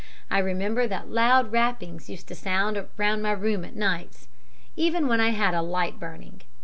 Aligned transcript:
I 0.31 0.39
remember 0.39 0.87
that 0.87 1.11
loud 1.11 1.51
rappings 1.51 2.09
used 2.09 2.27
to 2.29 2.33
sound 2.35 2.83
round 2.97 3.21
my 3.21 3.33
room 3.33 3.63
at 3.63 3.75
nights, 3.75 4.29
even 4.75 5.07
when 5.07 5.21
I 5.21 5.29
had 5.29 5.53
a 5.53 5.61
light 5.61 5.99
burning. 5.99 6.41